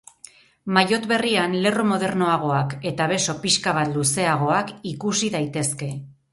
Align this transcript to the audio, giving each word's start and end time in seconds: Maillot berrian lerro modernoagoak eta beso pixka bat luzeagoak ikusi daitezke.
Maillot 0.77 1.03
berrian 1.11 1.53
lerro 1.65 1.85
modernoagoak 1.91 2.75
eta 2.93 3.09
beso 3.13 3.37
pixka 3.47 3.77
bat 3.81 3.95
luzeagoak 4.01 4.77
ikusi 4.97 5.35
daitezke. 5.41 5.95